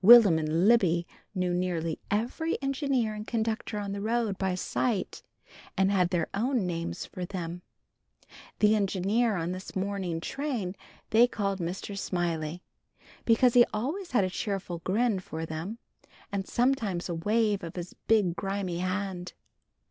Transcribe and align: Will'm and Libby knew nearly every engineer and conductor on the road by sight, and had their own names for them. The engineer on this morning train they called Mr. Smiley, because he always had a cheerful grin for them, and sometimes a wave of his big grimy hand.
Will'm 0.00 0.38
and 0.38 0.66
Libby 0.68 1.06
knew 1.34 1.52
nearly 1.52 1.98
every 2.10 2.56
engineer 2.62 3.12
and 3.12 3.26
conductor 3.26 3.78
on 3.78 3.92
the 3.92 4.00
road 4.00 4.38
by 4.38 4.54
sight, 4.54 5.22
and 5.76 5.90
had 5.90 6.08
their 6.08 6.28
own 6.32 6.66
names 6.66 7.04
for 7.04 7.26
them. 7.26 7.60
The 8.60 8.74
engineer 8.74 9.36
on 9.36 9.52
this 9.52 9.76
morning 9.76 10.22
train 10.22 10.76
they 11.10 11.26
called 11.26 11.58
Mr. 11.60 11.94
Smiley, 11.98 12.62
because 13.26 13.52
he 13.52 13.66
always 13.74 14.12
had 14.12 14.24
a 14.24 14.30
cheerful 14.30 14.78
grin 14.78 15.20
for 15.20 15.44
them, 15.44 15.76
and 16.32 16.48
sometimes 16.48 17.10
a 17.10 17.14
wave 17.14 17.62
of 17.62 17.76
his 17.76 17.92
big 18.06 18.34
grimy 18.34 18.78
hand. 18.78 19.34